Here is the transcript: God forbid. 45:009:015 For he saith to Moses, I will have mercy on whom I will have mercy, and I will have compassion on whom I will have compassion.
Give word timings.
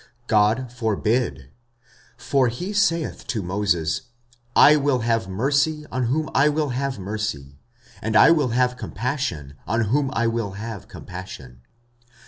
God 0.25 0.71
forbid. 0.71 1.51
45:009:015 2.17 2.21
For 2.25 2.47
he 2.47 2.73
saith 2.73 3.27
to 3.27 3.43
Moses, 3.43 4.01
I 4.55 4.75
will 4.75 5.01
have 5.01 5.27
mercy 5.27 5.85
on 5.91 6.05
whom 6.05 6.27
I 6.33 6.49
will 6.49 6.69
have 6.69 6.97
mercy, 6.97 7.59
and 8.01 8.15
I 8.15 8.31
will 8.31 8.47
have 8.47 8.77
compassion 8.77 9.57
on 9.67 9.81
whom 9.93 10.09
I 10.13 10.25
will 10.25 10.53
have 10.53 10.87
compassion. 10.87 11.61